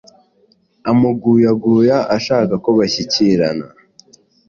[0.89, 3.65] amuguyaguya ashaka ko bashyikirana.